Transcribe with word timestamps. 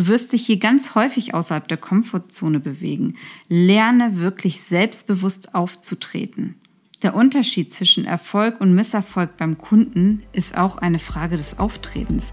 Du 0.00 0.06
wirst 0.06 0.32
dich 0.32 0.46
hier 0.46 0.58
ganz 0.58 0.94
häufig 0.94 1.34
außerhalb 1.34 1.68
der 1.68 1.76
Komfortzone 1.76 2.58
bewegen. 2.58 3.18
Lerne 3.48 4.18
wirklich 4.18 4.62
selbstbewusst 4.62 5.54
aufzutreten. 5.54 6.56
Der 7.02 7.14
Unterschied 7.14 7.70
zwischen 7.70 8.06
Erfolg 8.06 8.62
und 8.62 8.74
Misserfolg 8.74 9.36
beim 9.36 9.58
Kunden 9.58 10.22
ist 10.32 10.56
auch 10.56 10.78
eine 10.78 11.00
Frage 11.00 11.36
des 11.36 11.58
Auftretens. 11.58 12.32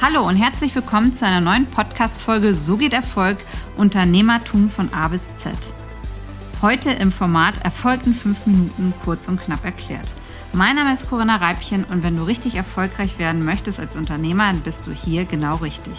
Hallo 0.00 0.24
und 0.24 0.36
herzlich 0.36 0.72
willkommen 0.76 1.12
zu 1.12 1.26
einer 1.26 1.40
neuen 1.40 1.66
Podcast-Folge 1.66 2.54
So 2.54 2.76
geht 2.76 2.92
Erfolg 2.92 3.38
Unternehmertum 3.76 4.70
von 4.70 4.94
A 4.94 5.08
bis 5.08 5.24
Z. 5.38 5.52
Heute 6.62 6.90
im 6.90 7.10
Format 7.10 7.64
Erfolg 7.64 8.06
in 8.06 8.14
fünf 8.14 8.46
Minuten 8.46 8.94
kurz 9.04 9.26
und 9.26 9.40
knapp 9.40 9.64
erklärt. 9.64 10.14
Mein 10.52 10.76
Name 10.76 10.94
ist 10.94 11.10
Corinna 11.10 11.38
Reibchen 11.38 11.82
und 11.82 12.04
wenn 12.04 12.16
du 12.16 12.22
richtig 12.22 12.54
erfolgreich 12.54 13.18
werden 13.18 13.44
möchtest 13.44 13.80
als 13.80 13.96
Unternehmer, 13.96 14.52
dann 14.52 14.60
bist 14.60 14.86
du 14.86 14.92
hier 14.92 15.24
genau 15.24 15.56
richtig. 15.56 15.94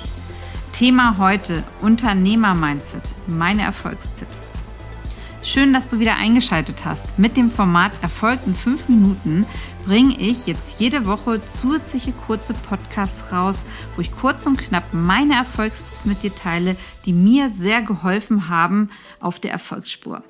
Thema 0.77 1.17
heute 1.17 1.63
Unternehmer-Mindset, 1.79 3.03
meine 3.27 3.61
Erfolgstipps. 3.61 4.45
Schön, 5.41 5.71
dass 5.71 5.89
du 5.89 5.99
wieder 5.99 6.17
eingeschaltet 6.17 6.83
hast. 6.83 7.17
Mit 7.17 7.37
dem 7.37 7.49
Format 7.49 7.93
Erfolg 8.01 8.41
in 8.45 8.53
5 8.53 8.89
Minuten 8.89 9.45
bringe 9.85 10.19
ich 10.19 10.47
jetzt 10.47 10.77
jede 10.77 11.05
Woche 11.05 11.39
zusätzliche 11.47 12.11
kurze 12.11 12.51
Podcasts 12.51 13.31
raus, 13.31 13.63
wo 13.95 14.01
ich 14.01 14.13
kurz 14.17 14.45
und 14.45 14.57
knapp 14.57 14.93
meine 14.93 15.35
Erfolgstipps 15.35 16.03
mit 16.03 16.23
dir 16.23 16.35
teile, 16.35 16.75
die 17.05 17.13
mir 17.13 17.47
sehr 17.47 17.81
geholfen 17.81 18.49
haben 18.49 18.89
auf 19.21 19.39
der 19.39 19.51
Erfolgsspur. 19.51 20.23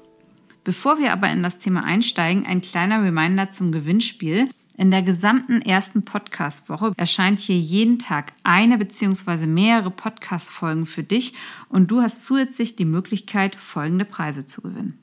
Bevor 0.64 1.00
wir 1.00 1.12
aber 1.12 1.28
in 1.32 1.42
das 1.42 1.58
Thema 1.58 1.84
einsteigen, 1.84 2.46
ein 2.46 2.62
kleiner 2.62 3.02
Reminder 3.02 3.52
zum 3.52 3.72
Gewinnspiel. 3.72 4.52
In 4.78 4.92
der 4.92 5.04
gesamten 5.04 5.62
ersten 5.62 6.04
Podcast-Woche 6.04 6.92
erscheint 6.98 7.40
hier 7.40 7.58
jeden 7.58 7.98
Tag 7.98 8.34
eine 8.44 8.78
bzw. 8.78 9.46
mehrere 9.46 9.90
Podcast-Folgen 9.90 10.86
für 10.86 11.04
dich 11.04 11.34
und 11.70 11.92
du 11.92 12.02
hast 12.02 12.24
zusätzlich 12.24 12.76
die 12.76 12.84
Möglichkeit, 12.84 13.56
folgende 13.56 14.04
Preise 14.04 14.46
zu 14.46 14.62
gewinnen. 14.62 15.00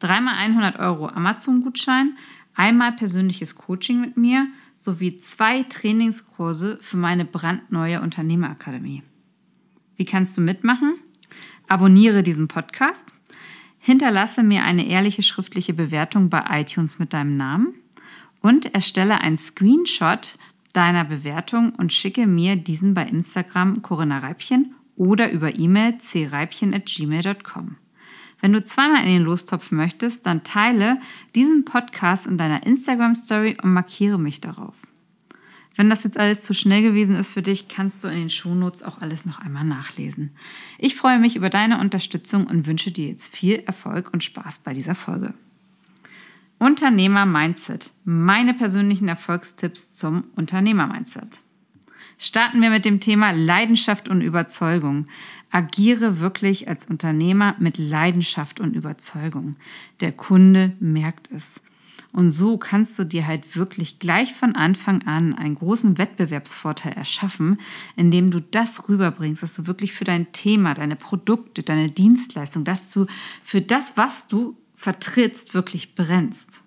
Dreimal 0.00 0.34
100 0.34 0.80
Euro 0.80 1.08
Amazon-Gutschein, 1.08 2.16
einmal 2.56 2.90
persönliches 2.90 3.54
Coaching 3.54 4.00
mit 4.00 4.16
mir 4.16 4.48
sowie 4.74 5.16
zwei 5.18 5.62
Trainingskurse 5.62 6.80
für 6.82 6.96
meine 6.96 7.24
brandneue 7.24 8.00
Unternehmerakademie. 8.02 9.04
Wie 9.96 10.04
kannst 10.04 10.36
du 10.36 10.40
mitmachen? 10.40 10.96
Abonniere 11.68 12.24
diesen 12.24 12.48
Podcast, 12.48 13.04
hinterlasse 13.78 14.42
mir 14.42 14.64
eine 14.64 14.88
ehrliche 14.88 15.22
schriftliche 15.22 15.72
Bewertung 15.72 16.30
bei 16.30 16.42
iTunes 16.50 16.98
mit 16.98 17.12
deinem 17.12 17.36
Namen 17.36 17.74
und 18.44 18.74
erstelle 18.74 19.22
einen 19.22 19.38
Screenshot 19.38 20.36
deiner 20.74 21.04
Bewertung 21.04 21.70
und 21.70 21.94
schicke 21.94 22.26
mir 22.26 22.56
diesen 22.56 22.92
bei 22.92 23.04
Instagram 23.04 23.80
Corinna 23.80 24.18
Reibchen 24.18 24.74
oder 24.96 25.32
über 25.32 25.58
E-Mail 25.58 25.96
creibchen@gmail.com. 25.98 27.76
Wenn 28.42 28.52
du 28.52 28.62
zweimal 28.62 29.02
in 29.04 29.14
den 29.14 29.22
Lostopf 29.22 29.70
möchtest, 29.70 30.26
dann 30.26 30.44
teile 30.44 30.98
diesen 31.34 31.64
Podcast 31.64 32.26
in 32.26 32.36
deiner 32.36 32.66
Instagram 32.66 33.14
Story 33.14 33.56
und 33.62 33.72
markiere 33.72 34.18
mich 34.18 34.42
darauf. 34.42 34.74
Wenn 35.74 35.88
das 35.88 36.04
jetzt 36.04 36.18
alles 36.18 36.44
zu 36.44 36.52
schnell 36.52 36.82
gewesen 36.82 37.16
ist 37.16 37.32
für 37.32 37.40
dich, 37.40 37.68
kannst 37.68 38.04
du 38.04 38.08
in 38.08 38.18
den 38.18 38.30
Shownotes 38.30 38.82
auch 38.82 39.00
alles 39.00 39.24
noch 39.24 39.38
einmal 39.38 39.64
nachlesen. 39.64 40.36
Ich 40.78 40.96
freue 40.96 41.18
mich 41.18 41.34
über 41.34 41.48
deine 41.48 41.80
Unterstützung 41.80 42.46
und 42.46 42.66
wünsche 42.66 42.90
dir 42.92 43.08
jetzt 43.08 43.34
viel 43.34 43.62
Erfolg 43.64 44.12
und 44.12 44.22
Spaß 44.22 44.58
bei 44.58 44.74
dieser 44.74 44.94
Folge. 44.94 45.32
Unternehmer-Mindset. 46.58 47.92
Meine 48.04 48.54
persönlichen 48.54 49.08
Erfolgstipps 49.08 49.94
zum 49.94 50.24
Unternehmer-Mindset. 50.36 51.40
Starten 52.18 52.62
wir 52.62 52.70
mit 52.70 52.84
dem 52.84 53.00
Thema 53.00 53.32
Leidenschaft 53.32 54.08
und 54.08 54.20
Überzeugung. 54.20 55.06
Agiere 55.50 56.20
wirklich 56.20 56.68
als 56.68 56.86
Unternehmer 56.86 57.54
mit 57.58 57.78
Leidenschaft 57.78 58.60
und 58.60 58.74
Überzeugung. 58.74 59.56
Der 60.00 60.12
Kunde 60.12 60.72
merkt 60.80 61.30
es. 61.30 61.60
Und 62.12 62.30
so 62.30 62.58
kannst 62.58 62.96
du 62.96 63.04
dir 63.04 63.26
halt 63.26 63.56
wirklich 63.56 63.98
gleich 63.98 64.34
von 64.34 64.54
Anfang 64.54 65.02
an 65.02 65.34
einen 65.34 65.56
großen 65.56 65.98
Wettbewerbsvorteil 65.98 66.92
erschaffen, 66.92 67.58
indem 67.96 68.30
du 68.30 68.40
das 68.40 68.88
rüberbringst, 68.88 69.42
dass 69.42 69.56
du 69.56 69.66
wirklich 69.66 69.92
für 69.92 70.04
dein 70.04 70.30
Thema, 70.30 70.74
deine 70.74 70.94
Produkte, 70.94 71.64
deine 71.64 71.90
Dienstleistung, 71.90 72.62
dass 72.62 72.90
du 72.90 73.06
für 73.42 73.60
das, 73.60 73.96
was 73.96 74.28
du 74.28 74.56
vertrittst, 74.84 75.54
wirklich 75.54 75.94
brennst. 75.94 76.60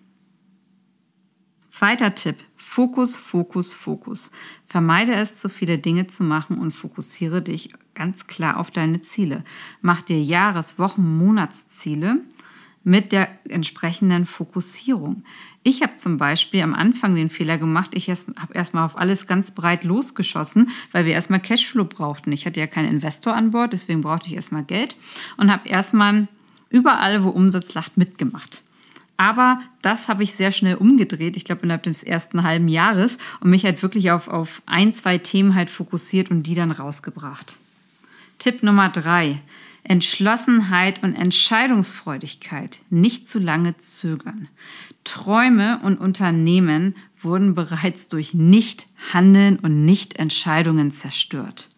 Zweiter 1.70 2.16
Tipp. 2.16 2.38
Fokus, 2.56 3.16
Fokus, 3.16 3.76
Fokus. 3.76 4.32
Vermeide 4.66 5.14
es, 5.14 5.38
zu 5.38 5.50
viele 5.50 5.78
Dinge 5.78 6.08
zu 6.08 6.24
machen 6.24 6.58
und 6.58 6.72
fokussiere 6.72 7.44
dich 7.44 7.70
ganz 7.94 8.26
klar 8.26 8.58
auf 8.58 8.72
deine 8.72 9.02
Ziele. 9.02 9.44
Mach 9.82 10.02
dir 10.02 10.20
Jahres-, 10.20 10.80
Wochen-, 10.80 11.18
Monatsziele 11.20 12.22
mit 12.84 13.12
der 13.12 13.30
entsprechenden 13.48 14.26
Fokussierung. 14.26 15.24
Ich 15.62 15.84
habe 15.84 15.98
zum 15.98 16.18
Beispiel 16.18 16.64
am 16.64 16.74
Anfang 16.74 17.14
den 17.14 17.30
Fehler 17.30 17.60
gemacht, 17.60 17.92
ich 17.94 18.10
habe 18.10 18.54
erstmal 18.54 18.84
auf 18.84 18.98
alles 18.98 19.28
ganz 19.28 19.52
breit 19.52 19.84
losgeschossen, 19.84 20.72
weil 20.92 21.06
wir 21.06 21.14
erstmal 21.14 21.40
Cashflow 21.40 21.86
brauchten. 21.86 22.32
Ich 22.32 22.48
hatte 22.48 22.60
ja 22.60 22.68
keinen 22.68 22.90
Investor 22.90 23.36
an 23.36 23.52
Bord, 23.52 23.74
deswegen 23.74 24.02
brauchte 24.02 24.26
ich 24.28 24.34
erstmal 24.34 24.64
Geld 24.64 24.96
und 25.38 25.52
habe 25.52 25.70
erstmal 25.70 26.28
überall, 26.70 27.24
wo 27.24 27.30
Umsatz 27.30 27.74
lacht, 27.74 27.98
mitgemacht. 27.98 28.64
Aber 29.18 29.60
das 29.82 30.08
habe 30.08 30.24
ich 30.24 30.34
sehr 30.34 30.52
schnell 30.52 30.76
umgedreht, 30.76 31.36
ich 31.36 31.44
glaube 31.44 31.64
innerhalb 31.64 31.84
des 31.84 32.04
ersten 32.04 32.44
halben 32.44 32.68
Jahres 32.68 33.18
und 33.40 33.50
mich 33.50 33.66
halt 33.66 33.82
wirklich 33.82 34.12
auf, 34.12 34.28
auf 34.28 34.62
ein, 34.68 34.94
zwei 34.94 35.18
Themen 35.18 35.56
halt 35.56 35.72
fokussiert 35.72 36.30
und 36.30 36.44
die 36.44 36.54
dann 36.54 36.72
rausgebracht. 36.72 37.58
Tipp 38.38 38.62
Nummer 38.62 38.90
drei. 38.90 39.40
Entschlossenheit 39.84 41.02
und 41.02 41.16
Entscheidungsfreudigkeit. 41.16 42.82
Nicht 42.90 43.28
zu 43.28 43.40
lange 43.40 43.78
zögern. 43.78 44.50
Träume 45.06 45.80
und 45.82 46.00
Unternehmen 46.00 46.96
wurden 47.22 47.56
bereits 47.56 48.08
durch 48.10 48.34
Nicht-Handeln 48.34 49.58
und 49.58 49.86
Nicht-Entscheidungen 49.86 50.92
zerstört. 50.92 51.70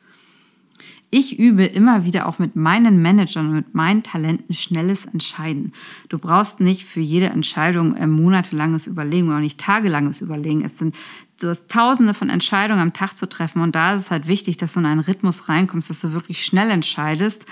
Ich 1.12 1.40
übe 1.40 1.66
immer 1.66 2.06
wieder 2.06 2.28
auch 2.28 2.38
mit 2.38 2.56
meinen 2.56 3.02
Managern 3.02 3.48
und 3.48 3.56
mit 3.56 3.74
meinen 3.74 4.04
Talenten 4.04 4.54
schnelles 4.54 5.06
Entscheiden. 5.06 5.74
Du 6.08 6.20
brauchst 6.20 6.60
nicht 6.60 6.84
für 6.84 7.00
jede 7.00 7.28
Entscheidung 7.28 7.96
äh, 7.96 8.06
monatelanges 8.06 8.86
Überlegen 8.86 9.30
oder 9.30 9.40
nicht 9.40 9.60
tagelanges 9.60 10.22
Überlegen. 10.22 10.64
Es 10.64 10.78
sind 10.78 10.96
du 11.40 11.48
hast 11.48 11.70
tausende 11.70 12.14
von 12.14 12.30
Entscheidungen 12.30 12.82
am 12.82 12.94
Tag 12.94 13.16
zu 13.16 13.28
treffen 13.28 13.62
und 13.62 13.74
da 13.74 13.94
ist 13.94 14.04
es 14.04 14.12
halt 14.12 14.28
wichtig, 14.28 14.58
dass 14.58 14.74
du 14.74 14.82
in 14.82 14.86
einen 14.86 15.00
Rhythmus 15.00 15.50
reinkommst, 15.50 15.90
dass 15.90 16.02
du 16.02 16.14
wirklich 16.14 16.46
schnell 16.46 16.70
entscheidest 16.70 17.46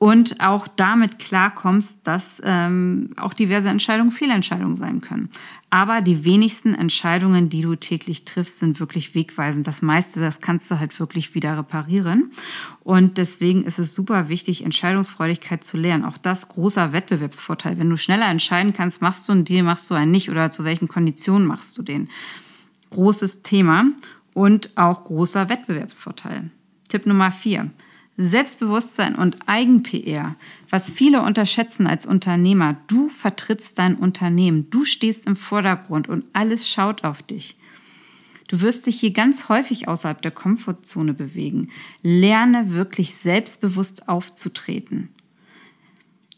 und 0.00 0.40
auch 0.40 0.66
damit 0.66 1.18
klarkommst, 1.18 1.98
dass 2.04 2.40
ähm, 2.42 3.10
auch 3.18 3.34
diverse 3.34 3.68
Entscheidungen 3.68 4.12
Fehlentscheidungen 4.12 4.74
sein 4.74 5.02
können. 5.02 5.28
Aber 5.68 6.00
die 6.00 6.24
wenigsten 6.24 6.74
Entscheidungen, 6.74 7.50
die 7.50 7.60
du 7.60 7.76
täglich 7.76 8.24
triffst, 8.24 8.60
sind 8.60 8.80
wirklich 8.80 9.14
wegweisend. 9.14 9.66
Das 9.66 9.82
meiste, 9.82 10.18
das 10.18 10.40
kannst 10.40 10.70
du 10.70 10.78
halt 10.78 10.98
wirklich 10.98 11.34
wieder 11.34 11.58
reparieren. 11.58 12.30
Und 12.82 13.18
deswegen 13.18 13.62
ist 13.62 13.78
es 13.78 13.92
super 13.92 14.30
wichtig, 14.30 14.64
Entscheidungsfreudigkeit 14.64 15.62
zu 15.62 15.76
lernen. 15.76 16.06
Auch 16.06 16.16
das 16.16 16.48
großer 16.48 16.94
Wettbewerbsvorteil. 16.94 17.78
Wenn 17.78 17.90
du 17.90 17.98
schneller 17.98 18.30
entscheiden 18.30 18.72
kannst, 18.72 19.02
machst 19.02 19.28
du 19.28 19.32
einen 19.32 19.44
Deal, 19.44 19.64
machst 19.64 19.90
du 19.90 19.94
einen 19.94 20.12
nicht 20.12 20.30
oder 20.30 20.50
zu 20.50 20.64
welchen 20.64 20.88
Konditionen 20.88 21.46
machst 21.46 21.76
du 21.76 21.82
den. 21.82 22.08
Großes 22.88 23.42
Thema 23.42 23.86
und 24.32 24.78
auch 24.78 25.04
großer 25.04 25.50
Wettbewerbsvorteil. 25.50 26.48
Tipp 26.88 27.04
Nummer 27.04 27.32
vier 27.32 27.68
Selbstbewusstsein 28.26 29.14
und 29.14 29.38
Eigen-PR, 29.46 30.32
was 30.68 30.90
viele 30.90 31.22
unterschätzen 31.22 31.86
als 31.86 32.04
Unternehmer. 32.04 32.76
Du 32.86 33.08
vertrittst 33.08 33.78
dein 33.78 33.96
Unternehmen, 33.96 34.68
du 34.70 34.84
stehst 34.84 35.26
im 35.26 35.36
Vordergrund 35.36 36.08
und 36.08 36.24
alles 36.32 36.68
schaut 36.68 37.04
auf 37.04 37.22
dich. 37.22 37.56
Du 38.48 38.60
wirst 38.60 38.86
dich 38.86 38.98
hier 38.98 39.12
ganz 39.12 39.48
häufig 39.48 39.86
außerhalb 39.86 40.20
der 40.22 40.32
Komfortzone 40.32 41.14
bewegen. 41.14 41.68
Lerne 42.02 42.72
wirklich 42.72 43.14
selbstbewusst 43.14 44.08
aufzutreten. 44.08 45.08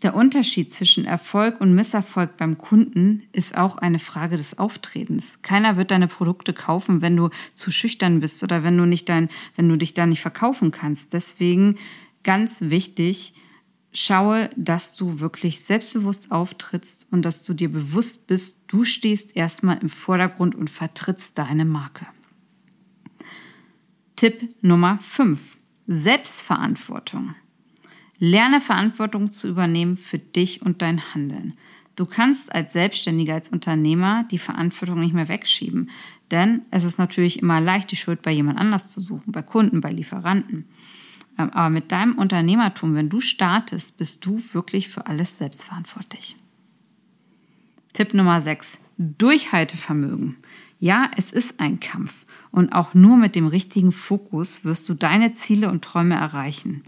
Der 0.03 0.17
Unterschied 0.17 0.73
zwischen 0.73 1.05
Erfolg 1.05 1.61
und 1.61 1.75
Misserfolg 1.75 2.37
beim 2.37 2.59
Kunden 2.59 3.23
ist 3.33 3.57
auch 3.57 3.77
eine 3.77 4.01
Frage 4.01 4.37
des 4.37 4.59
Auftretens. 4.59 5.39
Keiner 5.43 5.77
wird 5.77 5.93
deine 5.93 6.09
Produkte 6.09 6.53
kaufen, 6.53 7.03
wenn 7.03 7.17
du 7.17 7.31
zu 7.55 7.71
schüchtern 7.71 8.19
bist 8.19 8.43
oder 8.43 8.65
wenn 8.65 8.77
du 8.77 8.85
nicht 8.85 9.09
dein, 9.09 9.31
wenn 9.55 9.69
du 9.69 9.77
dich 9.77 9.95
da 9.95 10.07
nicht 10.07 10.21
verkaufen 10.21 10.73
kannst. 10.73 11.13
Deswegen 11.13 11.77
ganz 12.25 12.57
wichtig, 12.61 13.35
schaue, 13.93 14.51
dass 14.57 14.95
du 14.95 15.21
wirklich 15.21 15.61
selbstbewusst 15.61 16.33
auftrittst 16.33 17.07
und 17.13 17.23
dass 17.23 17.45
du 17.45 17.55
dir 17.55 17.71
bewusst 17.71 18.27
bist, 18.27 18.59
du 18.67 18.83
stehst 18.83 19.37
erstmal 19.37 19.79
im 19.79 19.89
Vordergrund 19.89 20.57
und 20.57 20.69
vertrittst 20.69 21.39
deine 21.39 21.65
Marke. 21.65 22.07
Tipp 24.17 24.49
Nummer 24.63 24.99
5. 25.03 25.39
Selbstverantwortung. 25.87 27.35
Lerne 28.25 28.61
Verantwortung 28.61 29.33
zu 29.33 29.49
übernehmen 29.49 29.97
für 29.97 30.21
dich 30.21 30.63
und 30.63 30.81
dein 30.81 31.13
Handeln. 31.13 31.55
Du 31.97 32.07
kannst 32.07 32.55
als 32.55 32.73
Selbstständiger, 32.73 33.35
als 33.35 33.49
Unternehmer 33.49 34.25
die 34.31 34.39
Verantwortung 34.39 35.01
nicht 35.01 35.13
mehr 35.13 35.27
wegschieben, 35.27 35.91
denn 36.31 36.61
es 36.71 36.85
ist 36.85 37.01
natürlich 37.01 37.43
immer 37.43 37.61
leicht, 37.61 37.91
die 37.91 37.97
Schuld 37.97 38.23
bei 38.23 38.31
jemand 38.31 38.61
anders 38.61 38.87
zu 38.87 39.01
suchen, 39.01 39.33
bei 39.33 39.43
Kunden, 39.43 39.81
bei 39.81 39.91
Lieferanten. 39.91 40.67
Aber 41.37 41.69
mit 41.69 41.91
deinem 41.91 42.15
Unternehmertum, 42.15 42.95
wenn 42.95 43.09
du 43.09 43.19
startest, 43.19 43.97
bist 43.97 44.25
du 44.25 44.41
wirklich 44.53 44.89
für 44.89 45.09
alles 45.09 45.39
selbstverantwortlich. 45.39 46.37
Tipp 47.93 48.15
Nummer 48.15 48.41
6. 48.41 48.79
Durchhaltevermögen. 48.99 50.37
Ja, 50.79 51.11
es 51.17 51.33
ist 51.33 51.59
ein 51.59 51.81
Kampf. 51.81 52.15
Und 52.53 52.73
auch 52.73 52.95
nur 52.95 53.17
mit 53.17 53.35
dem 53.35 53.49
richtigen 53.49 53.91
Fokus 53.91 54.65
wirst 54.65 54.89
du 54.89 54.95
deine 54.95 55.33
Ziele 55.33 55.69
und 55.69 55.83
Träume 55.83 56.15
erreichen. 56.15 56.85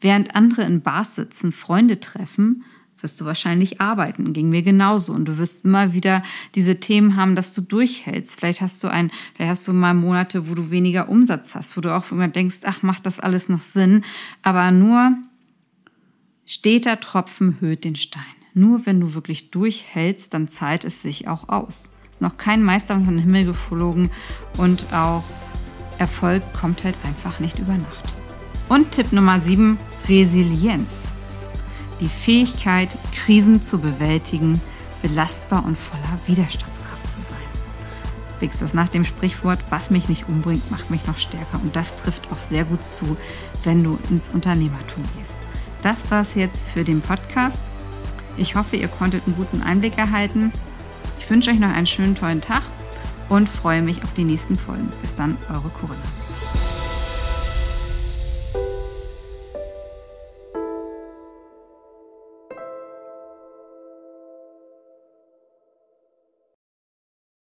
Während 0.00 0.34
andere 0.34 0.62
in 0.62 0.82
Bars 0.82 1.16
sitzen, 1.16 1.52
Freunde 1.52 2.00
treffen, 2.00 2.64
wirst 3.00 3.20
du 3.20 3.24
wahrscheinlich 3.24 3.80
arbeiten. 3.80 4.32
Ging 4.32 4.48
mir 4.48 4.62
genauso. 4.62 5.12
Und 5.12 5.26
du 5.26 5.38
wirst 5.38 5.64
immer 5.64 5.92
wieder 5.92 6.22
diese 6.54 6.80
Themen 6.80 7.16
haben, 7.16 7.36
dass 7.36 7.54
du 7.54 7.60
durchhältst. 7.60 8.36
Vielleicht 8.36 8.60
hast 8.60 8.82
du 8.82 8.88
ein, 8.88 9.10
vielleicht 9.34 9.50
hast 9.50 9.68
du 9.68 9.72
mal 9.72 9.94
Monate, 9.94 10.48
wo 10.48 10.54
du 10.54 10.70
weniger 10.70 11.08
Umsatz 11.08 11.54
hast, 11.54 11.76
wo 11.76 11.80
du 11.80 11.94
auch 11.94 12.10
immer 12.10 12.28
denkst, 12.28 12.58
ach, 12.64 12.82
macht 12.82 13.06
das 13.06 13.20
alles 13.20 13.48
noch 13.48 13.60
Sinn? 13.60 14.04
Aber 14.42 14.70
nur 14.70 15.16
steter 16.46 17.00
Tropfen 17.00 17.60
höht 17.60 17.84
den 17.84 17.96
Stein. 17.96 18.22
Nur 18.54 18.86
wenn 18.86 19.00
du 19.00 19.14
wirklich 19.14 19.50
durchhältst, 19.50 20.34
dann 20.34 20.48
zahlt 20.48 20.84
es 20.84 21.02
sich 21.02 21.28
auch 21.28 21.48
aus. 21.48 21.94
Es 22.04 22.18
ist 22.18 22.22
noch 22.22 22.36
kein 22.36 22.62
Meister 22.62 22.94
von 22.94 23.14
den 23.14 23.18
Himmel 23.20 23.44
geflogen 23.44 24.10
und 24.56 24.92
auch 24.92 25.22
Erfolg 25.98 26.42
kommt 26.54 26.82
halt 26.82 26.96
einfach 27.04 27.38
nicht 27.38 27.58
über 27.58 27.74
Nacht. 27.74 28.17
Und 28.68 28.92
Tipp 28.92 29.12
Nummer 29.12 29.40
7, 29.40 29.78
Resilienz. 30.08 30.90
Die 32.00 32.08
Fähigkeit, 32.08 32.90
Krisen 33.14 33.62
zu 33.62 33.78
bewältigen, 33.78 34.60
belastbar 35.02 35.64
und 35.64 35.78
voller 35.78 36.18
Widerstandskraft 36.26 37.04
zu 37.06 37.20
sein. 37.28 38.40
Wächst 38.40 38.60
das 38.60 38.74
nach 38.74 38.88
dem 38.88 39.04
Sprichwort, 39.04 39.58
was 39.70 39.90
mich 39.90 40.08
nicht 40.08 40.28
umbringt, 40.28 40.70
macht 40.70 40.90
mich 40.90 41.06
noch 41.06 41.16
stärker. 41.16 41.60
Und 41.62 41.74
das 41.74 41.96
trifft 42.02 42.30
auch 42.30 42.38
sehr 42.38 42.64
gut 42.64 42.84
zu, 42.84 43.16
wenn 43.64 43.82
du 43.82 43.98
ins 44.10 44.28
Unternehmertum 44.28 45.02
gehst. 45.02 45.32
Das 45.82 46.10
war 46.10 46.22
es 46.22 46.34
jetzt 46.34 46.62
für 46.74 46.84
den 46.84 47.00
Podcast. 47.00 47.60
Ich 48.36 48.54
hoffe, 48.54 48.76
ihr 48.76 48.88
konntet 48.88 49.26
einen 49.26 49.36
guten 49.36 49.62
Einblick 49.62 49.96
erhalten. 49.96 50.52
Ich 51.18 51.30
wünsche 51.30 51.50
euch 51.50 51.58
noch 51.58 51.70
einen 51.70 51.86
schönen, 51.86 52.14
tollen 52.14 52.42
Tag 52.42 52.62
und 53.28 53.48
freue 53.48 53.82
mich 53.82 54.02
auf 54.02 54.12
die 54.12 54.24
nächsten 54.24 54.56
Folgen. 54.56 54.92
Bis 55.00 55.14
dann, 55.14 55.38
eure 55.48 55.70
Corinna. 55.70 56.17